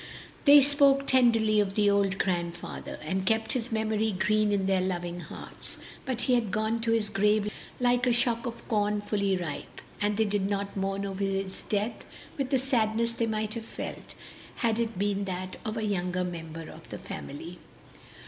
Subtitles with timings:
[0.45, 5.19] They spoke tenderly of the old grandfather, and kept his memory green in their loving
[5.19, 5.77] hearts,
[6.07, 10.17] but he had gone to his grave like a shock of corn fully ripe, and
[10.17, 12.03] they did not mourn over his death
[12.35, 14.15] with the sadness they might have felt
[14.55, 17.59] had it been that of a younger member of the family.